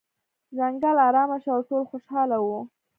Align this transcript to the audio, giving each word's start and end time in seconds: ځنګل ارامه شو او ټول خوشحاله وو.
ځنګل 0.57 0.97
ارامه 1.07 1.37
شو 1.43 1.51
او 1.55 1.61
ټول 1.69 1.81
خوشحاله 1.89 2.37
وو. 2.41 2.59